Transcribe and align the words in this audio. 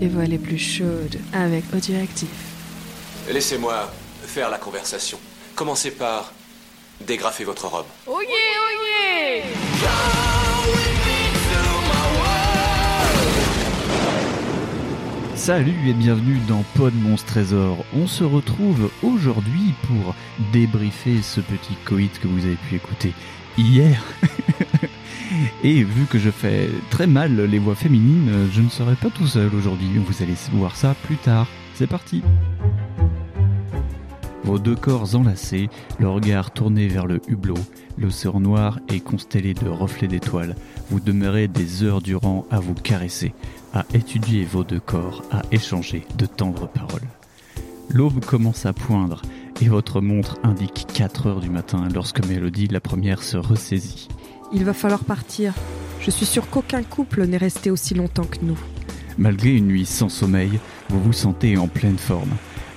les 0.00 0.08
voix 0.08 0.24
les 0.24 0.38
plus 0.38 0.58
chaudes 0.58 1.18
avec 1.32 1.64
Audioactif. 1.74 2.30
Laissez-moi 3.30 3.92
faire 4.22 4.48
la 4.48 4.56
conversation. 4.56 5.18
Commencez 5.54 5.90
par 5.90 6.32
dégrafer 7.06 7.44
votre 7.44 7.66
robe. 7.66 7.86
Oh 8.06 8.20
yeah, 8.22 8.30
oh 8.58 8.70
Salut 15.34 15.88
et 15.88 15.94
bienvenue 15.94 16.38
dans 16.48 16.62
Pod 16.74 16.94
Monstre 16.94 17.32
Trésor. 17.32 17.84
On 17.94 18.06
se 18.06 18.24
retrouve 18.24 18.90
aujourd'hui 19.02 19.74
pour 19.86 20.14
débriefer 20.52 21.22
ce 21.22 21.40
petit 21.40 21.74
coït 21.84 22.18
que 22.20 22.28
vous 22.28 22.44
avez 22.44 22.56
pu 22.56 22.76
écouter 22.76 23.12
hier. 23.58 24.02
et 25.62 25.82
vu 25.82 26.06
que 26.06 26.18
je 26.18 26.30
fais 26.30 26.68
très 26.90 27.06
mal 27.06 27.40
les 27.40 27.58
voix 27.58 27.74
féminines, 27.74 28.48
je 28.52 28.60
ne 28.60 28.68
serai 28.68 28.94
pas 28.94 29.10
tout 29.10 29.26
seul 29.26 29.54
aujourd'hui. 29.54 29.88
Vous 29.96 30.22
allez 30.22 30.34
voir 30.52 30.76
ça 30.76 30.94
plus 31.04 31.16
tard. 31.16 31.46
C'est 31.74 31.86
parti. 31.86 32.22
Vos 34.44 34.58
deux 34.58 34.74
corps 34.74 35.14
enlacés, 35.14 35.68
le 35.98 36.08
regard 36.08 36.50
tourné 36.50 36.88
vers 36.88 37.06
le 37.06 37.20
hublot, 37.28 37.58
l'océan 37.98 38.40
noir 38.40 38.80
est 38.88 39.00
constellé 39.00 39.54
de 39.54 39.68
reflets 39.68 40.08
d'étoiles. 40.08 40.56
Vous 40.90 40.98
demeurez 40.98 41.46
des 41.46 41.84
heures 41.84 42.00
durant 42.00 42.46
à 42.50 42.58
vous 42.58 42.74
caresser, 42.74 43.32
à 43.72 43.84
étudier 43.94 44.44
vos 44.44 44.64
deux 44.64 44.80
corps, 44.80 45.22
à 45.30 45.42
échanger 45.52 46.04
de 46.18 46.26
tendres 46.26 46.68
paroles. 46.68 47.06
L'aube 47.90 48.24
commence 48.24 48.66
à 48.66 48.72
poindre 48.72 49.22
et 49.60 49.68
votre 49.68 50.00
montre 50.00 50.38
indique 50.42 50.86
4 50.94 51.26
heures 51.26 51.40
du 51.40 51.50
matin 51.50 51.88
lorsque 51.94 52.24
Mélodie, 52.26 52.66
la 52.66 52.80
première, 52.80 53.22
se 53.22 53.36
ressaisit. 53.36 54.08
Il 54.52 54.64
va 54.64 54.72
falloir 54.72 55.04
partir. 55.04 55.54
Je 56.00 56.10
suis 56.10 56.26
sûr 56.26 56.50
qu'aucun 56.50 56.82
couple 56.82 57.24
n'est 57.24 57.36
resté 57.36 57.70
aussi 57.70 57.94
longtemps 57.94 58.24
que 58.24 58.44
nous. 58.44 58.58
Malgré 59.16 59.54
une 59.54 59.68
nuit 59.68 59.86
sans 59.86 60.08
sommeil, 60.08 60.58
vous 60.88 61.00
vous 61.00 61.12
sentez 61.12 61.56
en 61.56 61.68
pleine 61.68 61.98
forme. 61.98 62.30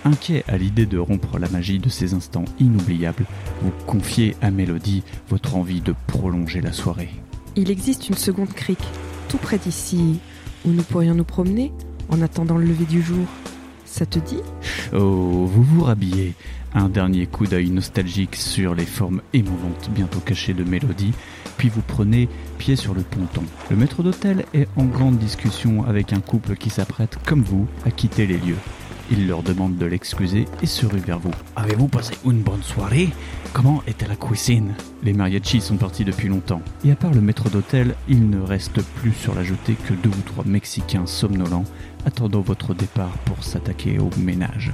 Inquiet 0.05 0.43
à 0.47 0.57
l'idée 0.57 0.85
de 0.85 0.99
rompre 0.99 1.39
la 1.39 1.49
magie 1.49 1.79
de 1.79 1.89
ces 1.89 2.13
instants 2.13 2.45
inoubliables, 2.59 3.25
vous 3.61 3.71
confiez 3.87 4.35
à 4.41 4.51
Mélodie 4.51 5.01
votre 5.29 5.55
envie 5.55 5.81
de 5.81 5.95
prolonger 6.07 6.61
la 6.61 6.73
soirée. 6.73 7.09
Il 7.55 7.71
existe 7.71 8.09
une 8.09 8.17
seconde 8.17 8.53
crique, 8.53 8.85
tout 9.29 9.37
près 9.37 9.57
d'ici, 9.57 10.19
où 10.65 10.71
nous 10.71 10.83
pourrions 10.83 11.15
nous 11.15 11.23
promener 11.23 11.71
en 12.09 12.21
attendant 12.21 12.57
le 12.57 12.65
lever 12.65 12.85
du 12.85 13.01
jour. 13.01 13.25
Ça 13.85 14.05
te 14.05 14.19
dit? 14.19 14.41
Oh, 14.93 15.45
vous 15.45 15.63
vous 15.63 15.83
rhabillez. 15.83 16.33
Un 16.75 16.89
dernier 16.89 17.27
coup 17.27 17.45
d'œil 17.45 17.69
nostalgique 17.69 18.35
sur 18.35 18.75
les 18.75 18.85
formes 18.85 19.21
émouvantes 19.33 19.89
bientôt 19.91 20.19
cachées 20.19 20.55
de 20.55 20.63
Mélodie, 20.63 21.13
puis 21.63 21.69
vous 21.69 21.81
prenez 21.81 22.27
pied 22.57 22.75
sur 22.75 22.93
le 22.93 23.03
ponton. 23.03 23.41
Le 23.69 23.77
maître 23.77 24.03
d'hôtel 24.03 24.43
est 24.53 24.67
en 24.75 24.83
grande 24.83 25.17
discussion 25.17 25.85
avec 25.85 26.11
un 26.11 26.19
couple 26.19 26.57
qui 26.57 26.69
s'apprête, 26.69 27.17
comme 27.25 27.41
vous, 27.41 27.67
à 27.85 27.91
quitter 27.91 28.27
les 28.27 28.37
lieux. 28.37 28.57
Il 29.09 29.29
leur 29.29 29.43
demande 29.43 29.77
de 29.77 29.85
l'excuser 29.85 30.43
et 30.61 30.65
se 30.65 30.85
rue 30.85 30.99
vers 30.99 31.19
vous. 31.19 31.31
Avez-vous 31.55 31.87
passé 31.87 32.15
une 32.25 32.41
bonne 32.41 32.63
soirée? 32.63 33.07
Comment 33.53 33.81
était 33.87 34.09
la 34.09 34.17
cuisine? 34.17 34.73
Les 35.03 35.13
mariachis 35.13 35.61
sont 35.61 35.77
partis 35.77 36.03
depuis 36.03 36.27
longtemps. 36.27 36.61
Et 36.83 36.91
à 36.91 36.97
part 36.97 37.13
le 37.13 37.21
maître 37.21 37.49
d'hôtel, 37.49 37.95
il 38.09 38.29
ne 38.29 38.41
reste 38.41 38.81
plus 38.95 39.13
sur 39.13 39.33
la 39.33 39.45
jetée 39.45 39.75
que 39.87 39.93
deux 39.93 40.09
ou 40.09 40.21
trois 40.25 40.43
Mexicains 40.45 41.05
somnolents 41.05 41.63
attendant 42.05 42.41
votre 42.41 42.73
départ 42.73 43.17
pour 43.23 43.41
s'attaquer 43.41 43.99
au 43.99 44.09
ménage. 44.19 44.73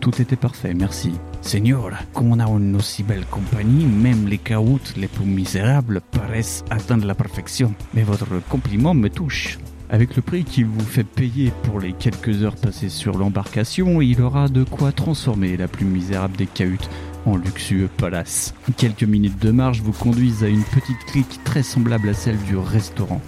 Tout 0.00 0.22
était 0.22 0.36
parfait, 0.36 0.72
merci. 0.72 1.12
Seigneur, 1.42 1.90
comme 2.14 2.32
on 2.32 2.40
a 2.40 2.48
une 2.48 2.74
aussi 2.74 3.02
belle 3.02 3.26
compagnie, 3.26 3.84
même 3.84 4.28
les 4.28 4.38
caouts 4.38 4.80
les 4.96 5.08
plus 5.08 5.26
misérables 5.26 6.00
paraissent 6.10 6.64
atteindre 6.70 7.06
la 7.06 7.14
perfection. 7.14 7.74
Mais 7.92 8.02
votre 8.02 8.40
compliment 8.48 8.94
me 8.94 9.10
touche. 9.10 9.58
Avec 9.90 10.16
le 10.16 10.22
prix 10.22 10.44
qu'il 10.44 10.66
vous 10.66 10.84
fait 10.84 11.04
payer 11.04 11.52
pour 11.64 11.80
les 11.80 11.92
quelques 11.92 12.42
heures 12.42 12.56
passées 12.56 12.88
sur 12.88 13.18
l'embarcation, 13.18 14.00
il 14.00 14.22
aura 14.22 14.48
de 14.48 14.64
quoi 14.64 14.90
transformer 14.92 15.58
la 15.58 15.68
plus 15.68 15.84
misérable 15.84 16.36
des 16.36 16.46
cahutes 16.46 16.88
en 17.26 17.36
luxueux 17.36 17.90
palace. 17.98 18.54
Quelques 18.78 19.02
minutes 19.02 19.42
de 19.42 19.50
marche 19.50 19.80
vous 19.82 19.92
conduisent 19.92 20.44
à 20.44 20.48
une 20.48 20.64
petite 20.64 21.04
crique 21.06 21.40
très 21.44 21.62
semblable 21.62 22.08
à 22.08 22.14
celle 22.14 22.38
du 22.44 22.56
restaurant. 22.56 23.20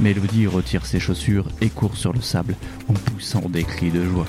Mélodie 0.00 0.46
retire 0.46 0.84
ses 0.84 1.00
chaussures 1.00 1.46
et 1.60 1.70
court 1.70 1.96
sur 1.96 2.12
le 2.12 2.20
sable 2.20 2.54
en 2.88 2.92
poussant 2.92 3.48
des 3.48 3.64
cris 3.64 3.90
de 3.90 4.04
joie. 4.04 4.26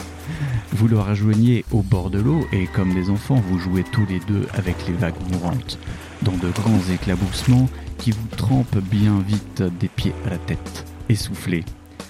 Vous 0.72 0.88
le 0.88 1.00
rejoignez 1.00 1.66
au 1.72 1.81
bord 1.81 2.09
de 2.09 2.19
l'eau 2.19 2.45
et 2.53 2.67
comme 2.67 2.94
des 2.94 3.09
enfants 3.09 3.41
vous 3.50 3.59
jouez 3.59 3.83
tous 3.83 4.05
les 4.05 4.19
deux 4.28 4.47
avec 4.53 4.75
les 4.88 4.94
vagues 4.94 5.16
mourantes, 5.31 5.78
dans 6.22 6.38
de 6.38 6.50
grands 6.50 6.94
éclaboussements 6.94 7.69
qui 7.97 8.11
vous 8.11 8.28
trempent 8.38 8.79
bien 8.79 9.19
vite 9.28 9.63
des 9.79 9.89
pieds 9.89 10.13
à 10.25 10.29
la 10.29 10.38
tête. 10.38 10.85
Essoufflé, 11.09 11.66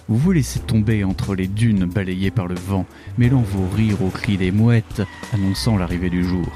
vous 0.08 0.18
vous 0.18 0.32
laissez 0.32 0.60
tomber 0.60 1.04
entre 1.04 1.36
les 1.36 1.48
dunes 1.48 1.86
balayées 1.86 2.32
par 2.32 2.48
le 2.48 2.56
vent, 2.56 2.86
mêlant 3.18 3.42
vos 3.42 3.68
rires 3.76 4.02
aux 4.04 4.10
cris 4.10 4.38
des 4.38 4.52
mouettes 4.52 5.02
annonçant 5.34 5.78
l'arrivée 5.78 6.10
du 6.10 6.24
jour. 6.24 6.48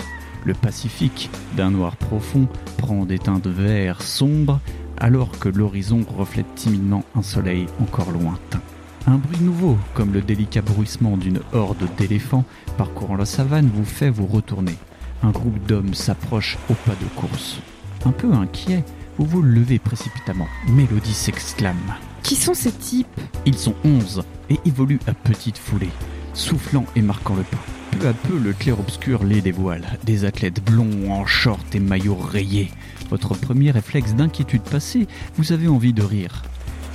Le 0.46 0.54
Pacifique, 0.54 1.30
d'un 1.56 1.72
noir 1.72 1.96
profond, 1.98 2.48
prend 2.78 3.06
des 3.06 3.20
teintes 3.20 3.48
verts 3.48 4.02
sombres 4.02 4.60
alors 5.02 5.32
que 5.40 5.50
l'horizon 5.50 6.06
reflète 6.16 6.54
timidement 6.56 7.04
un 7.16 7.24
soleil 7.24 7.66
encore 7.82 8.12
lointain. 8.12 8.62
Un 9.08 9.16
bruit 9.16 9.42
nouveau, 9.42 9.78
comme 9.96 10.14
le 10.14 10.22
délicat 10.22 10.62
bruissement 10.62 11.18
d'une 11.18 11.40
horde 11.54 11.90
d'éléphants 11.98 12.46
parcourant 12.78 13.16
la 13.16 13.26
savane, 13.26 13.70
vous 13.74 13.84
fait 13.84 14.12
vous 14.12 14.28
retourner. 14.28 14.76
Un 15.24 15.32
groupe 15.32 15.66
d'hommes 15.66 15.96
s'approche 15.96 16.58
au 16.70 16.76
pas 16.76 16.94
de 17.02 17.20
course. 17.20 17.60
Un 18.06 18.12
peu 18.12 18.32
inquiet, 18.32 18.86
vous 19.18 19.26
vous 19.26 19.42
levez 19.42 19.80
précipitamment. 19.80 20.48
Mélodie 20.70 21.14
s'exclame. 21.14 21.96
Qui 22.22 22.36
sont 22.36 22.54
ces 22.54 22.72
types? 22.72 23.20
Ils 23.48 23.58
sont 23.58 23.76
onze 23.84 24.24
et 24.52 24.60
évoluent 24.66 25.00
à 25.08 25.16
petite 25.16 25.58
foulée, 25.58 25.90
soufflant 26.36 26.86
et 26.96 27.02
marquant 27.02 27.36
le 27.36 27.44
pas. 27.44 27.81
Peu 27.92 28.08
à 28.08 28.14
peu, 28.14 28.38
le 28.38 28.54
clair-obscur 28.54 29.24
les 29.24 29.42
dévoile. 29.42 29.86
Des 30.04 30.26
athlètes 30.26 30.64
blonds 30.64 31.12
en 31.12 31.26
short 31.26 31.76
et 31.76 31.80
maillots 31.80 32.16
rayés. 32.16 32.72
Votre 33.10 33.36
premier 33.36 33.72
réflexe 33.72 34.16
d'inquiétude 34.16 34.62
passé, 34.62 35.08
vous 35.36 35.52
avez 35.52 35.68
envie 35.68 35.94
de 35.94 36.02
rire. 36.02 36.44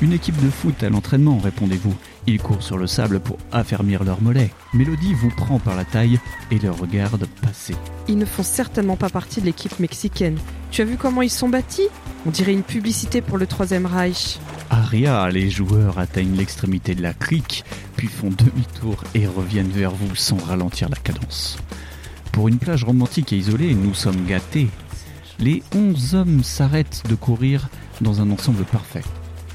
Une 0.03 0.13
équipe 0.13 0.37
de 0.45 0.51
foot 0.51 0.83
à 0.83 0.91
l'entraînement, 0.91 1.39
répondez-vous. 1.39 1.95
Ils 2.27 2.39
courent 2.39 2.63
sur 2.63 2.77
le 2.77 2.87
sable 2.87 3.19
pour 3.19 3.39
affermir 3.51 4.05
leurs 4.05 4.21
mollets. 4.21 4.51
Mélodie 4.75 5.15
vous 5.15 5.31
prend 5.31 5.59
par 5.59 5.75
la 5.75 5.87
taille 5.87 6.21
et 6.51 6.59
leur 6.59 6.79
regarde 6.79 7.27
passer. 7.41 7.75
Ils 8.07 8.19
ne 8.19 8.27
font 8.27 8.43
certainement 8.43 8.97
pas 8.97 9.09
partie 9.09 9.41
de 9.41 9.47
l'équipe 9.47 9.79
mexicaine. 9.81 10.39
Tu 10.71 10.83
as 10.83 10.85
vu 10.85 10.99
comment 10.99 11.23
ils 11.23 11.31
sont 11.31 11.49
bâtis? 11.49 11.89
On 12.27 12.31
dirait 12.31 12.53
une 12.53 12.63
publicité 12.63 13.23
pour 13.23 13.39
le 13.39 13.47
Troisième 13.47 13.87
Reich. 13.87 14.39
Aria, 14.69 15.31
les 15.31 15.49
joueurs 15.49 15.99
atteignent 15.99 16.37
l'extrémité 16.37 16.95
de 16.95 17.03
la 17.03 17.15
crique, 17.15 17.65
puis 17.97 18.09
font 18.09 18.29
demi-tour 18.31 19.03
et 19.15 19.27
reviennent 19.27 19.71
vers 19.71 19.93
vous 19.93 20.15
sans 20.15 20.37
ralentir 20.37 20.91
la 20.91 20.97
cadence. 20.97 21.57
Pour 22.33 22.49
une 22.49 22.59
plage 22.59 22.85
romantique 22.85 23.33
et 23.33 23.39
isolée, 23.39 23.75
nous 23.75 23.95
sommes 23.95 24.27
gâtés. 24.27 24.69
Les 25.39 25.63
onze 25.75 26.15
hommes 26.15 26.43
s'arrêtent 26.43 27.03
de 27.09 27.15
courir 27.15 27.71
dans 28.03 28.21
un 28.21 28.31
ensemble 28.31 28.65
parfait. 28.65 29.05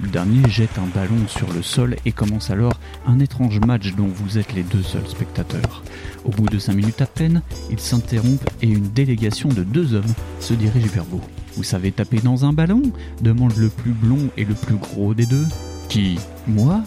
Le 0.02 0.10
dernier 0.10 0.50
jette 0.50 0.80
un 0.80 0.88
ballon 0.96 1.28
sur 1.28 1.54
le 1.54 1.62
sol 1.62 1.96
et 2.06 2.12
commence 2.12 2.50
alors 2.50 2.74
un 3.06 3.20
étrange 3.20 3.60
match 3.60 3.94
dont 3.96 4.08
vous 4.08 4.40
êtes 4.40 4.54
les 4.54 4.64
deux 4.64 4.82
seuls 4.82 5.08
spectateurs. 5.08 5.84
Au 6.26 6.30
bout 6.32 6.48
de 6.48 6.58
cinq 6.58 6.74
minutes 6.74 7.02
à 7.02 7.06
peine, 7.06 7.42
ils 7.70 7.80
s'interrompent 7.80 8.50
et 8.62 8.68
une 8.68 8.90
délégation 8.90 9.50
de 9.50 9.64
deux 9.64 9.94
hommes 9.94 10.14
se 10.40 10.54
dirige 10.54 10.88
vers 10.88 11.04
vous. 11.04 11.22
Vous 11.56 11.64
savez 11.64 11.92
taper 11.92 12.20
dans 12.20 12.46
un 12.46 12.54
ballon? 12.54 12.82
Demande 13.22 13.56
le 13.58 13.70
plus 13.70 13.92
blond 13.92 14.30
et 14.38 14.46
le 14.46 14.56
plus 14.56 14.76
gros 14.76 15.14
des 15.14 15.28
deux. 15.28 15.46
Qui? 15.88 16.18
Moi? 16.48 16.82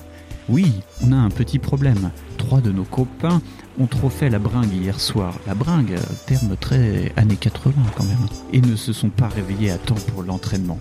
Oui, 0.48 0.72
on 1.02 1.12
a 1.12 1.16
un 1.16 1.30
petit 1.30 1.58
problème. 1.58 2.10
Trois 2.36 2.60
de 2.60 2.72
nos 2.72 2.84
copains 2.84 3.40
ont 3.78 3.86
trop 3.86 4.10
fait 4.10 4.28
la 4.28 4.38
bringue 4.38 4.72
hier 4.72 5.00
soir. 5.00 5.38
La 5.46 5.54
bringue, 5.54 5.96
terme 6.26 6.56
très 6.60 7.12
années 7.16 7.36
80 7.36 7.74
quand 7.96 8.04
même. 8.04 8.26
Et 8.52 8.60
ne 8.60 8.76
se 8.76 8.92
sont 8.92 9.08
pas 9.08 9.28
réveillés 9.28 9.70
à 9.70 9.78
temps 9.78 9.94
pour 10.12 10.22
l'entraînement. 10.22 10.78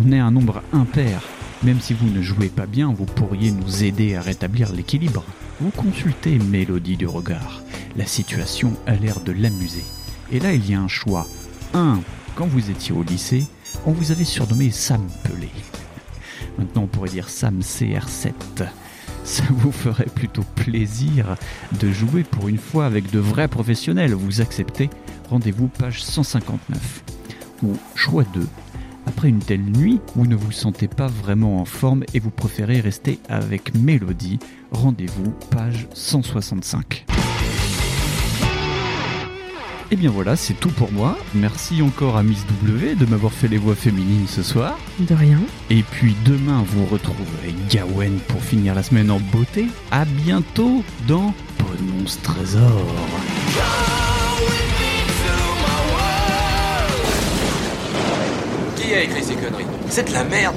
On 0.00 0.12
est 0.12 0.18
un 0.18 0.30
nombre 0.30 0.62
impair. 0.72 1.20
Même 1.64 1.80
si 1.80 1.92
vous 1.92 2.08
ne 2.08 2.22
jouez 2.22 2.48
pas 2.48 2.66
bien, 2.66 2.92
vous 2.92 3.04
pourriez 3.04 3.50
nous 3.50 3.82
aider 3.82 4.14
à 4.14 4.22
rétablir 4.22 4.72
l'équilibre. 4.72 5.24
Vous 5.60 5.70
consultez 5.70 6.38
Mélodie 6.38 6.96
du 6.96 7.06
regard. 7.06 7.62
La 7.96 8.06
situation 8.06 8.74
a 8.86 8.94
l'air 8.94 9.20
de 9.20 9.32
l'amuser. 9.32 9.84
Et 10.30 10.38
là, 10.38 10.52
il 10.52 10.70
y 10.70 10.74
a 10.74 10.80
un 10.80 10.88
choix. 10.88 11.26
1. 11.74 12.00
Quand 12.36 12.46
vous 12.46 12.70
étiez 12.70 12.94
au 12.94 13.02
lycée, 13.02 13.44
on 13.86 13.92
vous 13.92 14.12
avait 14.12 14.24
surnommé 14.24 14.70
Sam 14.70 15.04
Pelé. 15.24 15.50
Maintenant, 16.58 16.82
on 16.82 16.86
pourrait 16.86 17.10
dire 17.10 17.28
Sam 17.28 17.58
CR7. 17.60 18.32
Ça 19.24 19.42
vous 19.50 19.72
ferait 19.72 20.06
plutôt 20.06 20.44
plaisir 20.54 21.34
de 21.80 21.90
jouer 21.90 22.22
pour 22.22 22.48
une 22.48 22.58
fois 22.58 22.86
avec 22.86 23.10
de 23.10 23.18
vrais 23.18 23.48
professionnels. 23.48 24.14
Vous 24.14 24.40
acceptez 24.40 24.90
Rendez-vous 25.28 25.68
page 25.68 26.02
159. 26.04 27.02
Ou 27.64 27.76
choix 27.96 28.24
2. 28.32 28.46
Après 29.18 29.30
une 29.30 29.40
telle 29.40 29.64
nuit, 29.64 29.98
vous 30.14 30.28
ne 30.28 30.36
vous 30.36 30.52
sentez 30.52 30.86
pas 30.86 31.08
vraiment 31.08 31.60
en 31.60 31.64
forme 31.64 32.04
et 32.14 32.20
vous 32.20 32.30
préférez 32.30 32.78
rester 32.78 33.18
avec 33.28 33.74
Mélodie. 33.74 34.38
Rendez-vous 34.70 35.32
page 35.50 35.88
165. 35.92 37.04
Et 39.90 39.96
bien 39.96 40.12
voilà, 40.12 40.36
c'est 40.36 40.54
tout 40.54 40.70
pour 40.70 40.92
moi. 40.92 41.18
Merci 41.34 41.82
encore 41.82 42.16
à 42.16 42.22
Miss 42.22 42.46
W 42.62 42.94
de 42.94 43.06
m'avoir 43.06 43.32
fait 43.32 43.48
les 43.48 43.58
voix 43.58 43.74
féminines 43.74 44.28
ce 44.28 44.44
soir. 44.44 44.78
De 45.00 45.16
rien. 45.16 45.40
Et 45.68 45.82
puis 45.82 46.14
demain, 46.24 46.62
vous 46.64 46.86
retrouverez 46.86 47.56
Gawen 47.70 48.20
pour 48.28 48.40
finir 48.40 48.76
la 48.76 48.84
semaine 48.84 49.10
en 49.10 49.18
beauté. 49.18 49.66
À 49.90 50.04
bientôt 50.04 50.84
dans 51.08 51.34
Pononce 51.58 52.22
Trésor. 52.22 52.86
Qui 58.98 59.02
a 59.02 59.04
écrit 59.04 59.22
ces 59.22 59.34
conneries 59.36 59.64
C'est 59.90 60.08
de 60.08 60.12
la 60.12 60.24
merde 60.24 60.56